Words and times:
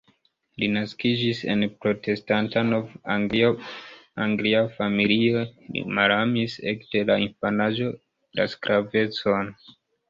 Li 0.61 0.67
naskiĝis 0.75 1.41
en 1.55 1.65
protestanta 1.83 2.63
nov-anglia 2.71 4.65
familio, 4.79 5.45
li 5.77 5.87
malamis 6.01 6.59
ekde 6.75 7.09
la 7.13 7.23
infanaĝo 7.29 7.97
la 8.41 8.51
sklavecon. 8.57 9.57